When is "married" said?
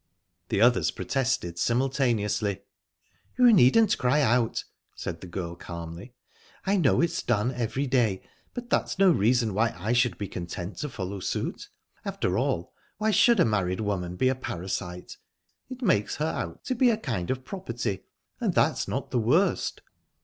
13.45-13.81